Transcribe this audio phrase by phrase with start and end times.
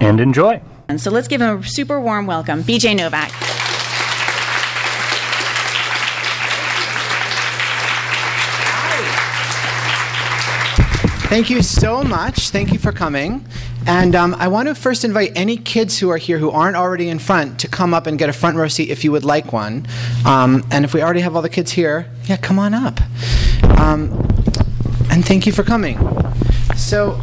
[0.00, 0.60] and enjoy.
[0.88, 3.30] And so let's give him a super warm welcome, BJ Novak.
[11.28, 12.50] Thank you so much.
[12.50, 13.44] Thank you for coming.
[13.86, 17.08] And um, I want to first invite any kids who are here who aren't already
[17.08, 19.52] in front to come up and get a front row seat if you would like
[19.52, 19.86] one.
[20.24, 23.00] Um, and if we already have all the kids here, yeah, come on up.
[23.80, 24.12] Um,
[25.10, 25.98] and thank you for coming.
[26.76, 27.20] So,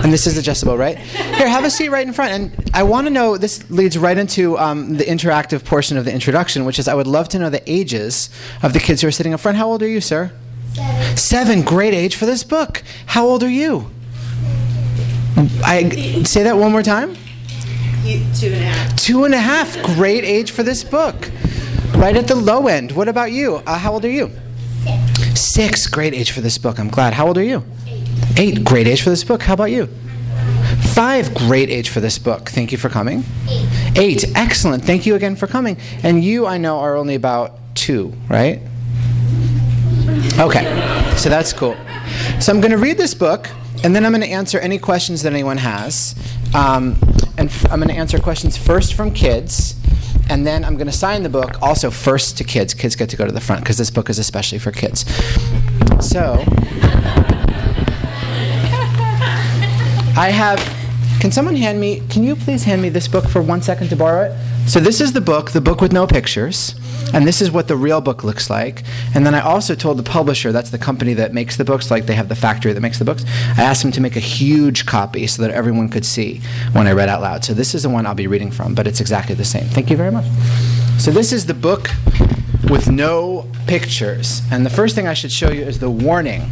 [0.04, 0.96] and this is adjustable, right?
[0.98, 2.32] Here, have a seat right in front.
[2.32, 6.12] And I want to know this leads right into um, the interactive portion of the
[6.12, 8.30] introduction, which is I would love to know the ages
[8.62, 9.58] of the kids who are sitting up front.
[9.58, 10.32] How old are you, sir?
[10.74, 11.16] Seven.
[11.16, 12.82] Seven, great age for this book.
[13.06, 13.90] How old are you?
[15.64, 17.16] I say that one more time.
[18.04, 18.96] Two and a half.
[18.96, 21.30] Two and a half, great age for this book.
[21.94, 22.92] Right at the low end.
[22.92, 23.56] What about you?
[23.66, 24.30] Uh, how old are you?
[24.84, 25.40] Six.
[25.40, 26.78] Six, great age for this book.
[26.78, 27.12] I'm glad.
[27.12, 27.64] How old are you?
[28.36, 28.64] Eight.
[28.64, 29.42] Great age for this book.
[29.42, 29.88] How about you?
[30.94, 32.48] Five, great age for this book.
[32.50, 33.24] Thank you for coming.
[33.48, 33.96] Eight.
[33.96, 34.84] Eight, excellent.
[34.84, 35.76] Thank you again for coming.
[36.02, 38.60] And you, I know, are only about two, right?
[40.38, 40.64] Okay,
[41.16, 41.76] so that's cool.
[42.40, 43.48] So I'm going to read this book,
[43.84, 46.14] and then I'm going to answer any questions that anyone has.
[46.54, 46.96] Um,
[47.36, 49.74] and f- I'm going to answer questions first from kids,
[50.28, 52.74] and then I'm going to sign the book also first to kids.
[52.74, 55.04] Kids get to go to the front because this book is especially for kids.
[56.00, 56.44] So
[60.16, 60.58] I have.
[61.20, 62.00] Can someone hand me?
[62.08, 64.68] Can you please hand me this book for one second to borrow it?
[64.68, 66.74] So this is the book, the book with no pictures,
[67.12, 68.84] and this is what the real book looks like.
[69.14, 72.06] And then I also told the publisher, that's the company that makes the books, like
[72.06, 73.24] they have the factory that makes the books.
[73.58, 76.40] I asked them to make a huge copy so that everyone could see
[76.72, 77.44] when I read out loud.
[77.44, 79.64] So this is the one I'll be reading from, but it's exactly the same.
[79.64, 80.26] Thank you very much.
[80.98, 81.90] So this is the book
[82.70, 86.42] with no pictures, and the first thing I should show you is the warning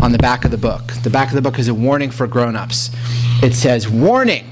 [0.00, 0.92] on the back of the book.
[1.02, 2.90] The back of the book is a warning for grown-ups.
[3.42, 4.46] It says, "Warning: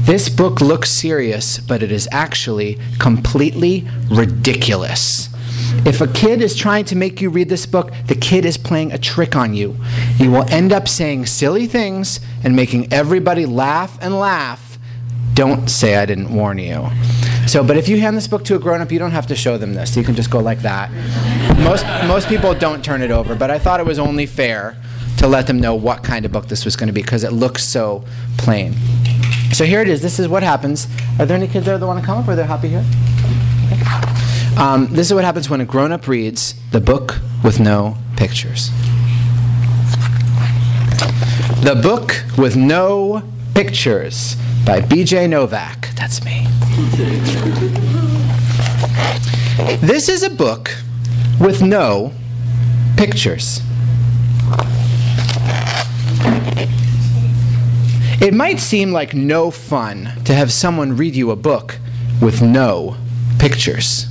[0.00, 5.28] This book looks serious, but it is actually completely ridiculous."
[5.84, 8.92] If a kid is trying to make you read this book, the kid is playing
[8.92, 9.76] a trick on you.
[10.18, 14.78] You will end up saying silly things and making everybody laugh and laugh.
[15.34, 16.88] Don't say I didn't warn you.
[17.46, 19.36] So, but if you hand this book to a grown up, you don't have to
[19.36, 19.96] show them this.
[19.96, 20.90] You can just go like that.
[21.66, 24.76] Most, most people don't turn it over, but I thought it was only fair
[25.18, 27.32] to let them know what kind of book this was going to be because it
[27.32, 28.04] looks so
[28.38, 28.72] plain.
[29.52, 30.00] So here it is.
[30.00, 30.86] This is what happens.
[31.18, 32.84] Are there any kids there that want to come up or they're happy here?
[33.72, 34.56] Okay.
[34.62, 38.70] Um, this is what happens when a grown up reads the book with no pictures.
[41.64, 45.88] The Book with No Pictures by BJ Novak.
[45.96, 46.46] That's me.
[49.80, 50.70] This is a book
[51.40, 52.12] with no
[52.96, 53.60] pictures.
[58.18, 61.78] It might seem like no fun to have someone read you a book
[62.20, 62.96] with no
[63.38, 64.06] pictures.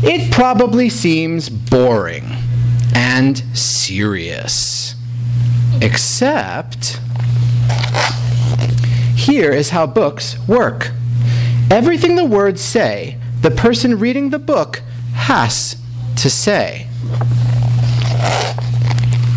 [0.00, 2.36] It probably seems boring
[2.94, 4.94] and serious.
[5.82, 7.00] Except,
[9.16, 10.92] here is how books work.
[11.70, 14.82] Everything the words say, the person reading the book
[15.14, 15.76] has
[16.16, 16.88] to say.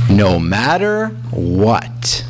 [0.10, 2.26] No matter what.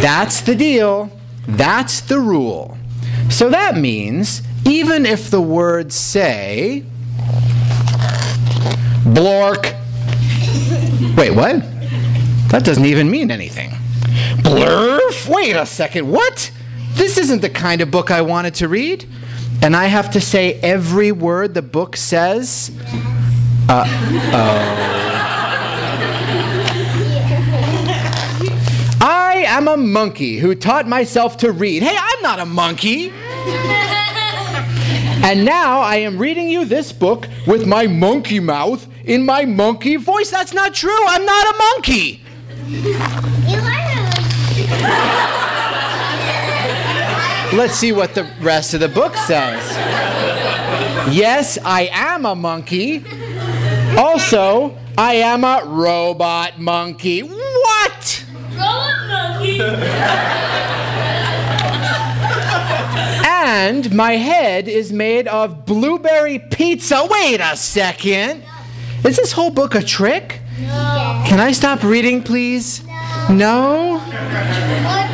[0.00, 1.10] That's the deal.
[1.46, 2.76] That's the rule.
[3.30, 6.84] So that means even if the words say,
[9.04, 9.74] Blork.
[11.16, 11.62] Wait, what?
[12.50, 13.70] That doesn't even mean anything.
[14.38, 15.28] Blurf?
[15.28, 16.50] Wait a second, what?
[16.94, 19.04] This isn't the kind of book I wanted to read.
[19.62, 22.70] And I have to say every word the book says?
[23.68, 23.84] Uh
[24.32, 24.94] oh.
[29.00, 31.82] I am a monkey who taught myself to read.
[31.82, 33.10] Hey, I'm not a monkey.
[35.24, 39.96] And now I am reading you this book with my monkey mouth in my monkey
[39.96, 40.30] voice.
[40.30, 41.06] That's not true.
[41.08, 42.22] I'm not a monkey.
[42.68, 42.94] You
[44.80, 45.53] are
[47.54, 49.62] Let's see what the rest of the book says.
[51.14, 53.04] Yes, I am a monkey.
[53.96, 57.20] Also, I am a robot monkey.
[57.20, 58.26] What?
[58.50, 59.60] Robot monkey.
[63.24, 67.06] and my head is made of blueberry pizza.
[67.08, 68.42] Wait a second.
[69.04, 70.40] Is this whole book a trick?
[70.60, 71.22] No.
[71.26, 72.84] Can I stop reading, please?
[72.84, 72.93] No?
[73.30, 74.00] More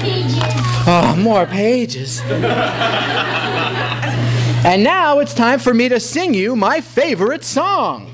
[0.01, 0.43] pages.
[0.87, 2.21] Oh, more pages.
[4.65, 8.13] and now it's time for me to sing you my favorite song.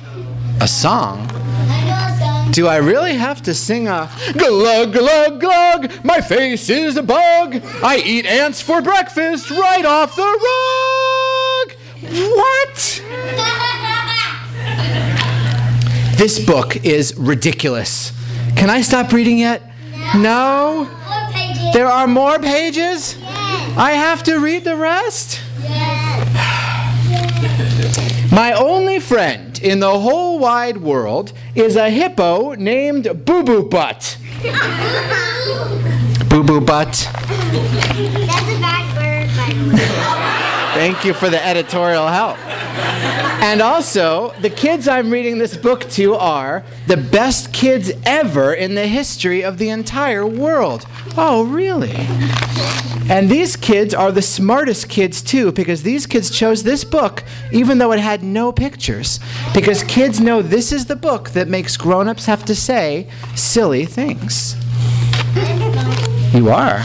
[0.60, 1.31] A song?
[1.31, 2.50] A song.
[2.52, 6.04] Do I really have to sing a glug glug glug?
[6.04, 7.62] My face is a bug.
[7.82, 11.72] I eat ants for breakfast right off the rug.
[12.37, 13.02] What?
[16.19, 18.12] This book is ridiculous.
[18.56, 19.65] Can I stop reading yet?
[20.14, 20.88] No?
[21.72, 23.16] There are more pages?
[23.18, 23.76] Yes.
[23.76, 25.40] I have to read the rest?
[25.62, 26.22] Yes.
[28.32, 34.16] My only friend in the whole wide world is a hippo named Boo Boo Butt.
[36.28, 36.92] Boo Boo Butt.
[36.92, 39.86] That's a bad word, by the way.
[40.74, 42.36] Thank you for the editorial help.
[42.76, 48.75] And also, the kids I'm reading this book to are the best kids ever in
[48.75, 50.87] the history of the entire world.
[51.17, 51.94] Oh, really?
[53.08, 57.78] And these kids are the smartest kids too, because these kids chose this book even
[57.78, 59.20] though it had no pictures.
[59.55, 63.84] Because kids know this is the book that makes grown ups have to say silly
[63.84, 64.56] things.
[66.34, 66.81] You are.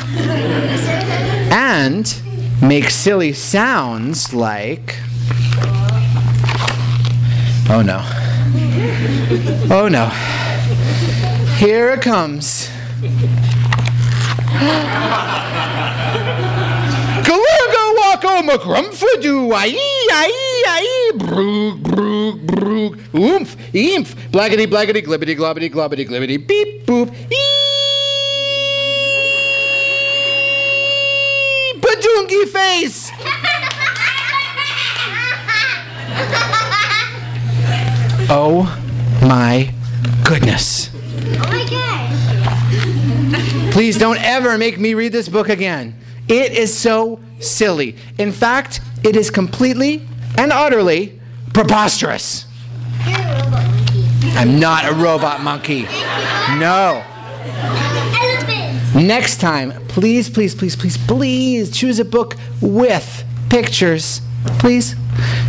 [1.52, 2.14] And
[2.62, 4.96] make silly sounds like.
[7.74, 8.04] Oh no.
[9.74, 10.08] Oh no.
[11.58, 12.70] Here it comes.
[17.24, 19.78] Galuga wako macrumfadoo, aye,
[20.12, 27.10] aye, aye, broog, broog, broog, oomph, eemph, blackety, blackety, glibbity, globbity, globbity, glibbity, beep, boop,
[27.32, 27.38] ee,
[31.80, 33.12] badungy face.
[38.34, 38.64] Oh
[39.22, 39.74] my
[40.24, 40.90] goodness.
[43.74, 46.00] Please don't ever make me read this book again.
[46.30, 47.98] It is so silly.
[48.18, 50.08] In fact, it is completely
[50.38, 51.20] and utterly
[51.54, 52.46] preposterous.
[53.04, 55.82] I'm not a robot monkey.
[56.58, 57.04] No.
[58.96, 64.22] Next time, please, please, please, please, please choose a book with pictures.
[64.58, 64.96] Please.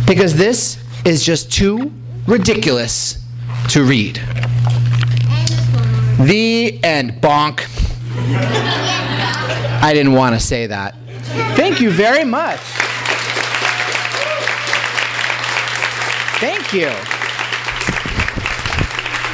[0.05, 1.93] Because this is just too
[2.27, 3.17] ridiculous
[3.69, 4.19] to read.
[4.19, 6.27] And a swan.
[6.27, 7.21] The end.
[7.21, 7.69] Bonk.
[9.83, 10.95] I didn't want to say that.
[11.55, 12.59] Thank you very much.
[16.39, 16.91] Thank you.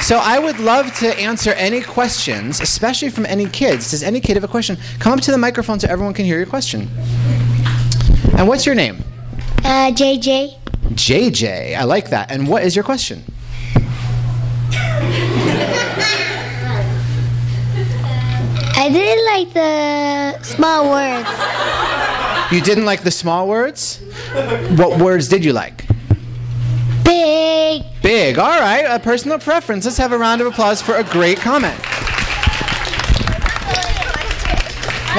[0.02, 3.92] So I would love to answer any questions, especially from any kids.
[3.92, 4.78] Does any kid have a question?
[5.00, 6.90] Come up to the microphone so everyone can hear your question.
[8.38, 9.04] And what's your name?
[9.64, 10.59] Uh, JJ.
[10.92, 11.76] JJ.
[11.76, 12.32] I like that.
[12.32, 13.24] And what is your question?
[18.82, 21.30] I didn't like the small words.
[22.52, 24.02] You didn't like the small words?
[24.78, 25.86] What words did you like?
[27.04, 27.84] Big.
[28.02, 28.40] Big.
[28.40, 29.86] All right, a personal preference.
[29.86, 31.80] Let's have a round of applause for a great comment.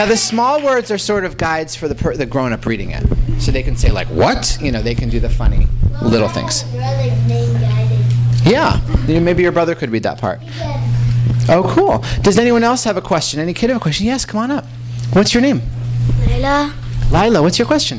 [0.00, 2.92] Now, the small words are sort of guides for the, per- the grown up reading
[2.92, 3.04] it.
[3.38, 4.57] So they can say, like, what?
[4.59, 5.66] You know, they can do the funny
[6.00, 6.64] little things.
[8.42, 10.40] Yeah, maybe your brother could read that part.
[11.50, 12.02] Oh, cool.
[12.23, 13.40] Does anyone else have a question?
[13.40, 14.07] Any kid have a question?
[14.07, 14.64] Yes, come on up.
[15.12, 15.61] What's your name?
[16.26, 16.75] Lila,
[17.12, 17.99] Lila, what's your question?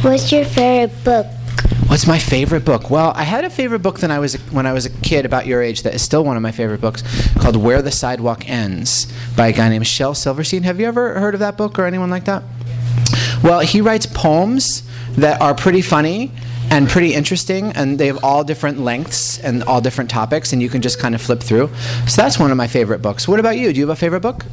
[0.00, 1.26] what's your favorite book?
[1.86, 2.90] What's my favorite book?
[2.90, 5.24] Well, I had a favorite book when I was a, when I was a kid
[5.24, 7.02] about your age that is still one of my favorite books
[7.36, 9.06] called Where the Sidewalk Ends
[9.36, 10.64] by a guy named Shel Silverstein.
[10.64, 12.42] Have you ever heard of that book or anyone like that?
[13.42, 14.82] Well, he writes poems
[15.12, 16.30] that are pretty funny
[16.70, 20.68] and pretty interesting and they have all different lengths and all different topics and you
[20.68, 21.70] can just kind of flip through.
[22.06, 23.26] So that's one of my favorite books.
[23.26, 23.72] What about you?
[23.72, 24.44] Do you have a favorite book?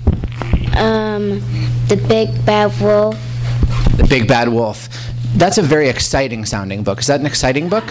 [0.77, 1.41] Um,
[1.88, 3.17] The Big Bad Wolf.
[3.98, 4.88] The Big Bad Wolf.
[5.35, 6.99] That's a very exciting sounding book.
[6.99, 7.83] Is that an exciting book?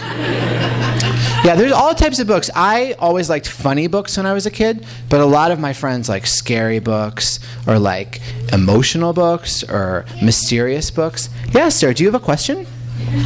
[1.43, 2.49] Yeah, there's all types of books.
[2.55, 5.73] I always liked funny books when I was a kid, but a lot of my
[5.73, 8.19] friends like scary books or like
[8.51, 11.29] emotional books or mysterious books.
[11.51, 12.65] Yeah, sir, do you have a question?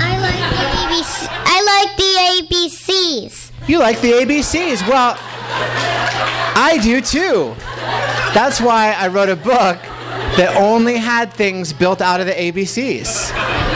[0.01, 1.27] I like the ABC.
[1.31, 3.51] I like the ABCs.
[3.69, 4.85] You like the ABCs.
[4.85, 7.55] Well, I do too.
[8.33, 9.77] That's why I wrote a book
[10.35, 13.68] that only had things built out of the ABCs.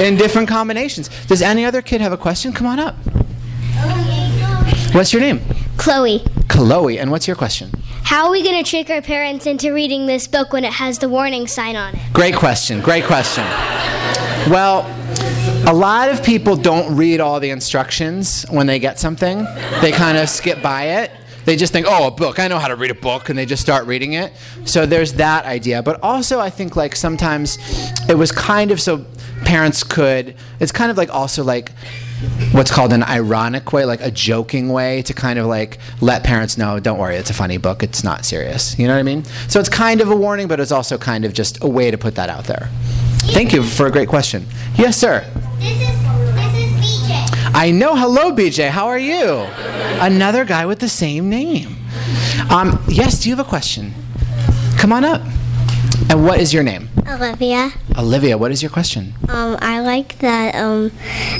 [0.00, 1.08] In different combinations.
[1.26, 2.52] Does any other kid have a question?
[2.52, 2.96] Come on up.
[4.92, 5.40] What's your name?
[5.76, 6.98] Chloe, Chloe.
[6.98, 7.70] And what's your question?
[8.06, 11.00] how are we going to trick our parents into reading this book when it has
[11.00, 12.00] the warning sign on it?
[12.12, 12.80] Great question.
[12.80, 13.42] Great question.
[14.48, 14.86] Well,
[15.68, 19.44] a lot of people don't read all the instructions when they get something.
[19.80, 21.10] They kind of skip by it.
[21.46, 22.38] They just think, oh, a book.
[22.38, 23.30] I know how to read a book.
[23.30, 24.32] And they just start reading it.
[24.64, 25.82] So there's that idea.
[25.82, 27.56] But also, I think like sometimes
[28.08, 29.06] it was kind of so
[29.44, 31.72] parents could, it's kind of like also like
[32.52, 36.56] what's called an ironic way, like a joking way to kind of like let parents
[36.56, 38.78] know, don't worry, it's a funny book, it's not serious.
[38.78, 39.24] You know what I mean?
[39.48, 41.98] So it's kind of a warning, but it's also kind of just a way to
[41.98, 42.68] put that out there.
[43.28, 44.46] Thank you for a great question.
[44.76, 45.20] Yes, sir.
[45.58, 45.80] This is
[46.34, 46.72] this is
[47.08, 47.45] BJ.
[47.56, 47.96] I know.
[47.96, 48.68] Hello, BJ.
[48.68, 49.46] How are you?
[49.98, 51.78] Another guy with the same name.
[52.50, 53.94] Um, yes, do you have a question?
[54.76, 55.22] Come on up.
[56.10, 56.90] And what is your name?
[57.08, 57.70] Olivia.
[57.96, 59.14] Olivia, what is your question?
[59.30, 60.92] Um, I like that um,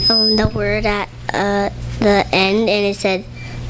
[0.08, 1.68] um the word at uh
[1.99, 3.23] the end and it said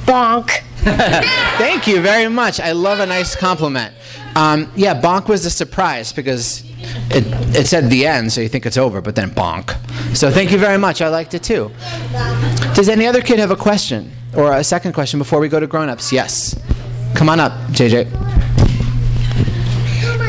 [0.05, 0.61] bonk.
[1.59, 2.61] Thank you very much.
[2.61, 3.93] I love a nice compliment.
[4.37, 8.66] Um, yeah, bonk was a surprise because it, it said the end, so you think
[8.66, 9.76] it's over, but then bonk.
[10.16, 11.00] So thank you very much.
[11.02, 11.71] I liked it too.
[12.75, 15.66] Does any other kid have a question or a second question before we go to
[15.66, 16.12] grown-ups?
[16.12, 16.59] Yes.
[17.14, 18.11] Come on up, JJ.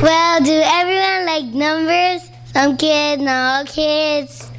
[0.01, 2.29] Well, do everyone like numbers?
[2.53, 4.49] Some kids, no kids.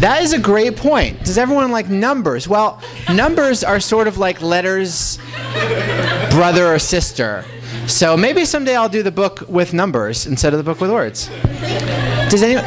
[0.00, 1.24] That is a great point.
[1.24, 2.48] Does everyone like numbers?
[2.48, 2.80] Well,
[3.12, 5.18] numbers are sort of like letters,
[6.30, 7.44] brother or sister.
[7.90, 11.28] So maybe someday I'll do the book with numbers instead of the book with words.
[12.30, 12.64] Does anyone?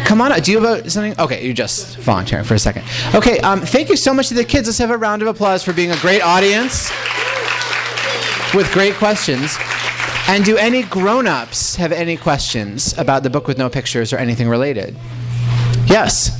[0.00, 0.42] Come on, up.
[0.42, 1.14] do you have a, something?
[1.18, 2.84] Okay, you're just volunteering for a second.
[3.14, 4.66] Okay, um, thank you so much to the kids.
[4.66, 6.90] Let's have a round of applause for being a great audience
[8.52, 9.56] with great questions.
[10.26, 14.48] And do any grown-ups have any questions about the book with no pictures or anything
[14.48, 14.96] related?
[15.86, 16.36] Yes.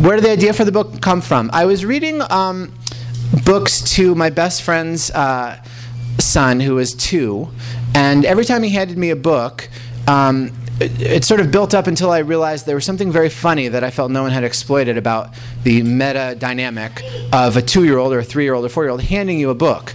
[0.00, 1.48] Where did the idea for the book come from?
[1.52, 2.74] I was reading um,
[3.44, 5.62] books to my best friend's uh,
[6.18, 7.48] son, who was two,
[7.94, 9.68] and every time he handed me a book,
[10.06, 13.68] um, it, it sort of built up until I realized there was something very funny
[13.68, 17.02] that I felt no one had exploited about the meta dynamic
[17.32, 19.38] of a two year old or a three year old or four year old handing
[19.38, 19.94] you a book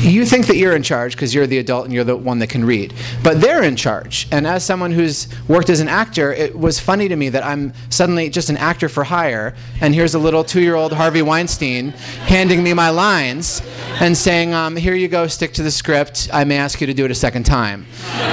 [0.00, 2.48] you think that you're in charge because you're the adult and you're the one that
[2.48, 2.94] can read.
[3.22, 4.26] But they're in charge.
[4.32, 7.74] And as someone who's worked as an actor, it was funny to me that I'm
[7.90, 11.90] suddenly just an actor for hire, and here's a little two year old Harvey Weinstein
[11.90, 13.62] handing me my lines
[14.00, 16.30] and saying, um, Here you go, stick to the script.
[16.32, 17.86] I may ask you to do it a second time.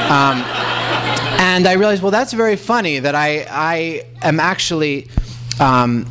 [0.09, 0.43] Um,
[1.39, 5.09] and I realized, well, that's very funny that I, I am actually.
[5.59, 6.05] Um,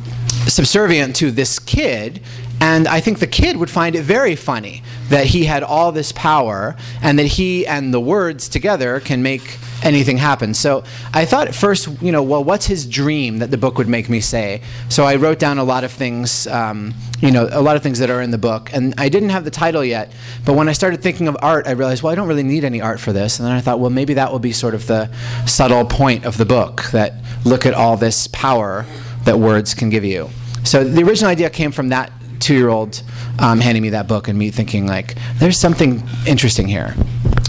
[0.47, 2.21] subservient to this kid
[2.61, 6.11] and I think the kid would find it very funny that he had all this
[6.11, 10.53] power and that he and the words together can make anything happen.
[10.53, 10.83] So
[11.13, 14.19] I thought first, you know, well, what's his dream that the book would make me
[14.19, 14.61] say?
[14.89, 17.99] So I wrote down a lot of things, um, you know, a lot of things
[17.99, 18.69] that are in the book.
[18.73, 20.11] And I didn't have the title yet,
[20.45, 22.81] but when I started thinking of art, I realized, well, I don't really need any
[22.81, 23.39] art for this.
[23.39, 25.09] And then I thought, well, maybe that will be sort of the
[25.45, 27.13] subtle point of the book that
[27.45, 28.85] look at all this power
[29.25, 30.29] that words can give you.
[30.63, 33.01] So the original idea came from that two year old
[33.39, 36.93] um, handing me that book and me thinking, like, there's something interesting here.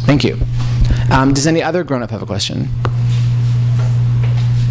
[0.06, 0.38] Thank you.
[1.10, 2.68] Um, does any other grown up have a question?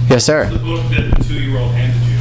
[0.09, 0.49] Yes, sir.
[0.49, 2.17] The book that the two-year-old handed you.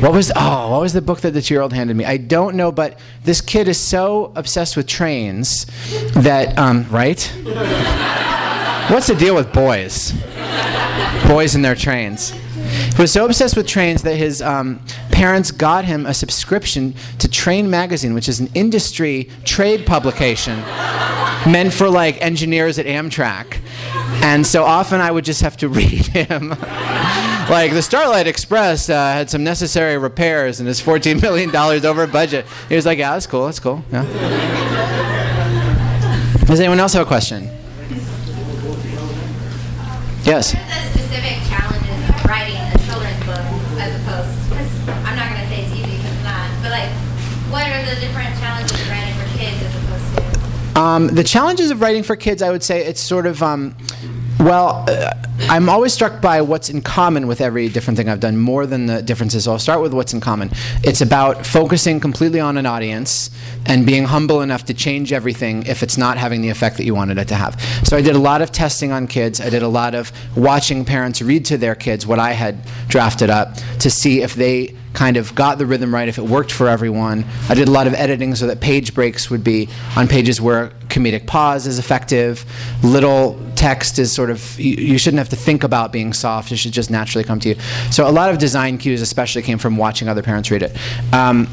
[0.00, 2.04] What was oh what was the book that the two year old handed me?
[2.04, 5.66] I don't know, but this kid is so obsessed with trains
[6.14, 7.20] that um, right.
[8.90, 10.12] What's the deal with boys?
[11.26, 12.32] Boys and their trains.
[12.98, 14.80] Was so obsessed with trains that his um,
[15.12, 20.58] parents got him a subscription to Train Magazine, which is an industry trade publication
[21.46, 23.60] meant for like engineers at Amtrak.
[24.22, 26.48] And so often I would just have to read him.
[27.50, 32.46] like the Starlight Express uh, had some necessary repairs and is $14 million over budget.
[32.68, 33.84] He was like, yeah, that's cool, that's cool.
[33.92, 34.04] Yeah.
[36.46, 37.50] Does anyone else have a question?
[40.24, 40.54] Yes.
[40.54, 43.46] What are the specific challenges of writing a children's book
[43.78, 44.70] as opposed, because
[45.06, 46.90] I'm not going to say it's easy because it's not, but like,
[47.50, 50.65] what are the different challenges of writing for kids as opposed to?
[50.76, 53.74] Um, the challenges of writing for kids, I would say it's sort of, um,
[54.38, 58.36] well, uh, I'm always struck by what's in common with every different thing I've done
[58.36, 59.44] more than the differences.
[59.44, 60.50] So I'll start with what's in common.
[60.82, 63.30] It's about focusing completely on an audience
[63.66, 66.94] and being humble enough to change everything if it's not having the effect that you
[66.94, 67.60] wanted it to have.
[67.84, 69.40] So I did a lot of testing on kids.
[69.40, 73.30] I did a lot of watching parents read to their kids what I had drafted
[73.30, 76.68] up to see if they kind of got the rhythm right, if it worked for
[76.68, 77.24] everyone.
[77.50, 80.70] I did a lot of editing so that page breaks would be on pages where
[80.88, 82.46] comedic pause is effective,
[82.82, 86.52] little text is sort of, you, you shouldn't have have to think about being soft.
[86.52, 87.56] It should just naturally come to you.
[87.90, 90.76] So a lot of design cues, especially, came from watching other parents read it.
[91.12, 91.48] Um,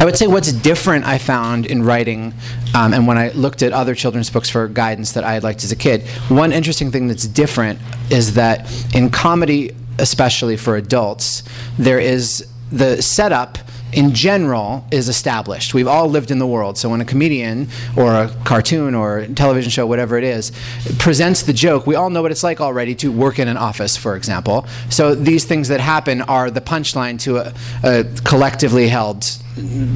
[0.00, 2.32] I would say what's different I found in writing,
[2.74, 5.64] um, and when I looked at other children's books for guidance that I had liked
[5.64, 11.42] as a kid, one interesting thing that's different is that in comedy, especially for adults,
[11.78, 13.58] there is the setup
[13.92, 15.74] in general is established.
[15.74, 16.78] We've all lived in the world.
[16.78, 20.52] So when a comedian or a cartoon or a television show, whatever it is,
[20.98, 23.96] presents the joke, we all know what it's like already to work in an office,
[23.96, 24.66] for example.
[24.90, 29.24] So these things that happen are the punchline to a, a collectively held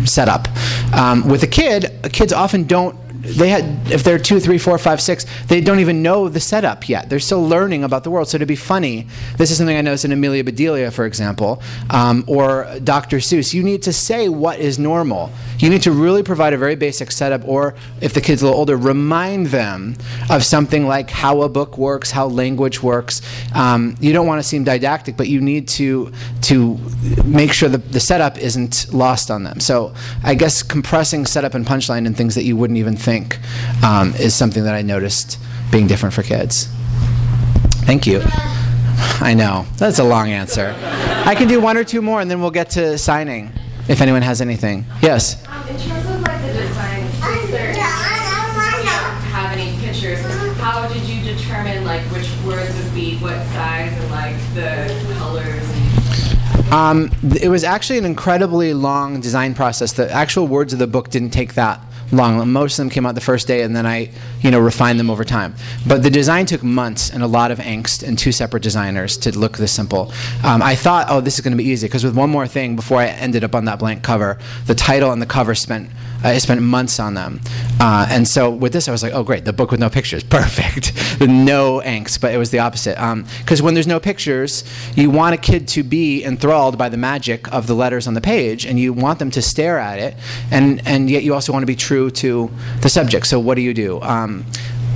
[0.05, 0.49] setup.
[0.93, 5.01] Um, with a kid, kids often don't they had if they're two three four five
[5.01, 7.09] six they don't even know the setup yet.
[7.09, 8.29] They're still learning about the world.
[8.29, 12.25] So to be funny this is something i noticed in amelia bedelia for example um,
[12.27, 15.31] or dr seuss you need to say what is normal.
[15.59, 18.59] You need to really provide a very basic setup or if the kid's a little
[18.59, 19.97] older remind them
[20.29, 23.23] of something like how a book works how language works.
[23.55, 26.13] Um, you don't want to seem didactic but you need to
[26.43, 26.79] to
[27.25, 29.61] make sure the, the setup isn't lost on them.
[29.61, 33.12] So i guess compressing setup and punchline and things that you wouldn't even think
[33.85, 35.39] um, is something that I noticed
[35.71, 36.69] being different for kids.
[37.85, 38.23] Thank you.
[39.21, 39.67] I know.
[39.77, 40.75] That's a long answer.
[41.27, 43.51] I can do one or two more and then we'll get to signing
[43.89, 44.85] if anyone has anything.
[45.03, 45.47] Yes?
[45.49, 50.21] Um, in terms of like the design, since there don't have any pictures,
[50.59, 55.69] how did you determine like which words would be what size and like the colors?
[55.71, 59.93] And Um, it was actually an incredibly long design process.
[59.93, 61.81] The actual words of the book didn't take that
[62.13, 62.49] long.
[62.51, 65.11] Most of them came out the first day, and then I, you know, refined them
[65.11, 65.55] over time.
[65.87, 69.37] But the design took months and a lot of angst and two separate designers to
[69.37, 70.13] look this simple.
[70.45, 72.77] Um, I thought, oh, this is going to be easy because with one more thing,
[72.77, 75.91] before I ended up on that blank cover, the title and the cover spent
[76.23, 77.41] I spent months on them.
[77.81, 80.23] Uh, and so with this, I was like, oh, great, the book with no pictures,
[80.39, 80.93] perfect.
[81.21, 82.97] no angst, but it was the opposite.
[83.41, 84.65] Because when there's no pictures,
[84.95, 88.21] you want a kid to be enthralled by the magic of the letters on the
[88.21, 90.15] page, and you want them to stare at it,
[90.51, 93.27] and, and yet you also want to be true to the subject.
[93.27, 94.01] So what do you do?
[94.03, 94.45] Um,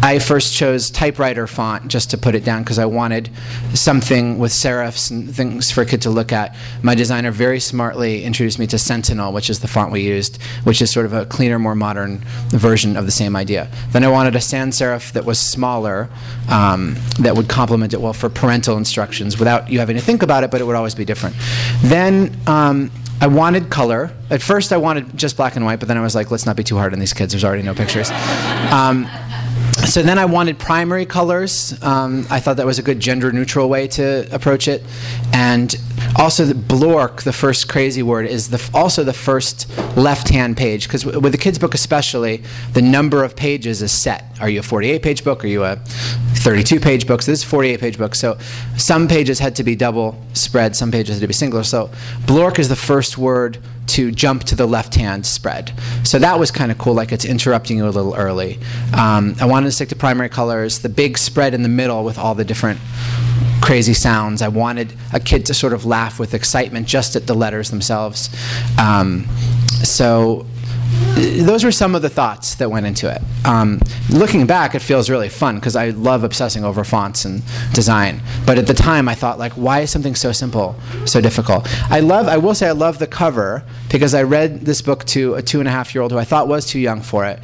[0.02, 3.30] I first chose typewriter font just to put it down because I wanted
[3.74, 6.54] something with serifs and things for a kid to look at.
[6.82, 10.80] My designer very smartly introduced me to Sentinel, which is the font we used, which
[10.80, 13.68] is sort of a cleaner, more modern version of the same idea.
[13.90, 16.08] Then I wanted a sans serif that was smaller,
[16.50, 20.44] um, that would complement it well for parental instructions without you having to think about
[20.44, 21.34] it, but it would always be different.
[21.82, 24.12] Then um, I wanted color.
[24.30, 26.54] At first, I wanted just black and white, but then I was like, let's not
[26.54, 27.32] be too hard on these kids.
[27.32, 28.10] There's already no pictures.
[28.70, 29.08] Um,
[29.86, 31.80] so then I wanted primary colors.
[31.82, 34.82] Um, I thought that was a good gender neutral way to approach it.
[35.32, 35.74] And
[36.16, 40.88] also, the blork, the first crazy word, is the, also the first left hand page.
[40.88, 44.24] Because w- with a kid's book, especially, the number of pages is set.
[44.40, 45.44] Are you a 48 page book?
[45.44, 47.22] Are you a 32 page book?
[47.22, 48.14] So this is a 48 page book.
[48.14, 48.38] So
[48.76, 51.64] some pages had to be double spread, some pages had to be singular.
[51.64, 51.90] So
[52.24, 55.72] blork is the first word to jump to the left hand spread.
[56.04, 58.58] So that was kind of cool, like it's interrupting you a little early.
[58.96, 62.18] Um, I wanted to stick to primary colors, the big spread in the middle with
[62.18, 62.80] all the different
[63.60, 64.42] crazy sounds.
[64.42, 68.28] I wanted a kid to sort of laugh with excitement just at the letters themselves.
[68.78, 69.26] Um,
[69.82, 70.46] so
[71.16, 73.22] those were some of the thoughts that went into it.
[73.46, 78.20] Um, looking back, it feels really fun because I love obsessing over fonts and design.
[78.44, 80.76] But at the time, I thought, like, why is something so simple
[81.06, 81.66] so difficult?
[81.90, 82.28] I love.
[82.28, 85.60] I will say, I love the cover because I read this book to a two
[85.60, 87.40] and a half year old who I thought was too young for it,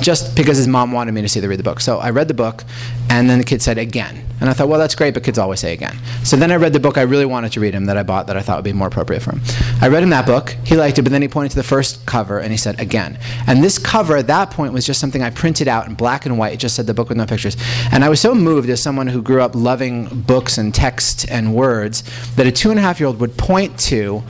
[0.00, 1.80] just because his mom wanted me to see the read the book.
[1.80, 2.64] So I read the book,
[3.08, 5.60] and then the kid said again, and I thought, well, that's great, but kids always
[5.60, 5.96] say again.
[6.22, 8.26] So then I read the book I really wanted to read him that I bought
[8.26, 9.40] that I thought would be more appropriate for him.
[9.80, 10.50] I read him that book.
[10.64, 13.18] He liked it, but then he pointed to the first cover and he said again.
[13.46, 16.38] And this cover at that point was just something I printed out in black and
[16.38, 16.52] white.
[16.52, 17.56] It just said the book with no pictures.
[17.92, 21.54] And I was so moved as someone who grew up loving books and text and
[21.54, 22.02] words
[22.36, 24.22] that a two and a half year old would point to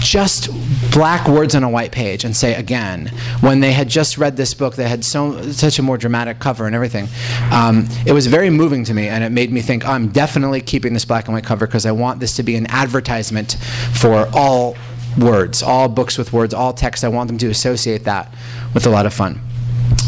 [0.00, 0.48] just
[0.92, 3.06] black words on a white page and say again
[3.40, 6.66] when they had just read this book that had so such a more dramatic cover
[6.66, 7.08] and everything
[7.50, 10.92] um, it was very moving to me and it made me think i'm definitely keeping
[10.92, 13.56] this black and white cover because i want this to be an advertisement
[13.94, 14.76] for all
[15.18, 18.32] words all books with words all text i want them to associate that
[18.74, 19.40] with a lot of fun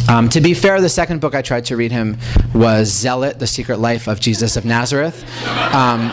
[0.08, 2.18] um, to be fair, the second book I tried to read him
[2.54, 5.24] was Zealot, The Secret Life of Jesus of Nazareth.
[5.74, 6.10] Um,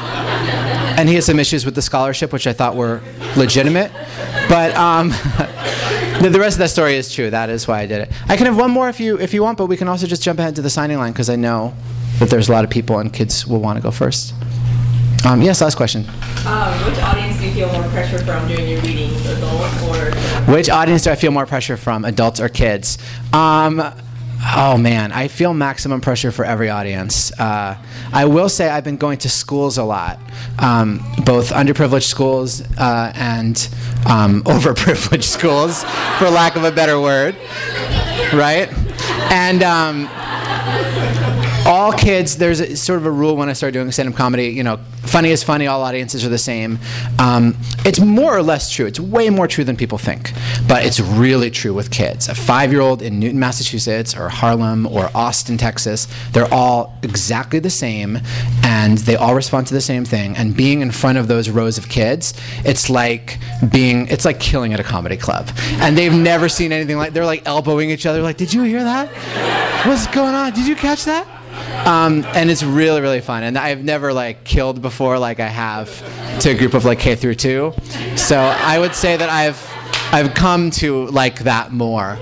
[0.97, 3.01] and he had some issues with the scholarship, which I thought were
[3.35, 3.91] legitimate.
[4.47, 5.09] But um,
[6.21, 7.29] the, the rest of that story is true.
[7.29, 8.11] That is why I did it.
[8.27, 10.23] I can have one more if you, if you want, but we can also just
[10.23, 11.73] jump ahead to the signing line because I know
[12.19, 14.33] that there's a lot of people and kids will want to go first.
[15.25, 16.05] Um, yes, last question.
[16.47, 20.11] Um, which audience do you feel more pressure from during your readings, adult or?
[20.51, 22.97] Which audience do I feel more pressure from, adults or kids?
[24.43, 27.31] Oh man, I feel maximum pressure for every audience.
[27.39, 27.77] Uh,
[28.11, 30.19] I will say I've been going to schools a lot,
[30.57, 33.69] um, both underprivileged schools uh, and
[34.09, 35.83] um, overprivileged schools,
[36.17, 37.35] for lack of a better word,
[38.33, 38.67] right?
[39.31, 40.09] And um,
[41.65, 44.47] all kids, there's a, sort of a rule when I started doing stand-up comedy.
[44.47, 45.67] You know, funny is funny.
[45.67, 46.79] All audiences are the same.
[47.19, 48.85] Um, it's more or less true.
[48.85, 50.31] It's way more true than people think,
[50.67, 52.29] but it's really true with kids.
[52.29, 58.19] A five-year-old in Newton, Massachusetts, or Harlem, or Austin, Texas, they're all exactly the same,
[58.63, 60.35] and they all respond to the same thing.
[60.37, 62.33] And being in front of those rows of kids,
[62.65, 63.37] it's like
[63.71, 65.49] being, it's like killing at a comedy club.
[65.73, 67.13] And they've never seen anything like.
[67.13, 68.21] They're like elbowing each other.
[68.21, 69.07] Like, did you hear that?
[69.87, 70.53] What's going on?
[70.53, 71.27] Did you catch that?
[71.85, 73.43] Um, and it's really really fun.
[73.43, 75.89] And i've never like killed before like i have
[76.41, 77.73] to a group of like k through two.
[78.15, 79.59] So i would say that i've
[80.13, 82.19] i've come to like that more.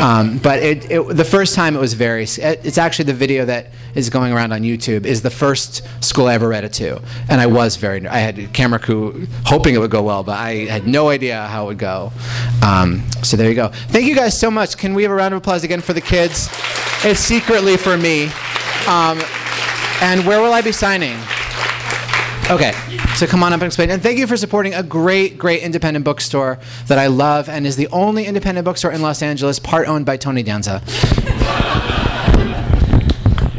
[0.00, 3.72] Um, but it, it the first time it was very it's actually the video that
[3.94, 7.00] is going around on youtube is the first school i ever read it to.
[7.28, 10.64] And i was very i had camera crew hoping it would go well but i
[10.64, 12.10] had no idea how it would go.
[12.62, 13.68] Um, so there you go.
[13.88, 14.78] Thank you guys so much.
[14.78, 16.48] Can we have a round of applause again for the kids?
[17.04, 18.30] It's secretly for me
[18.86, 19.20] um,
[20.02, 21.16] and where will I be signing?
[22.50, 22.72] Okay,
[23.16, 23.90] so come on up and explain.
[23.90, 27.76] And thank you for supporting a great, great independent bookstore that I love and is
[27.76, 30.72] the only independent bookstore in Los Angeles, part owned by Tony Danza.
[30.74, 30.80] All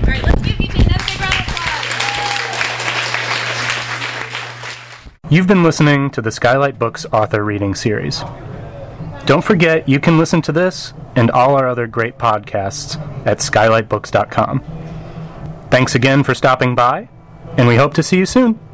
[0.03, 1.47] right, let's give BJ another big round of
[5.17, 5.31] applause.
[5.31, 8.21] You've been listening to the Skylight Books author reading series.
[9.25, 14.84] Don't forget, you can listen to this and all our other great podcasts at skylightbooks.com.
[15.69, 17.09] Thanks again for stopping by,
[17.57, 18.59] and we hope to see you soon.